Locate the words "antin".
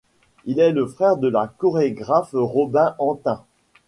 2.97-3.45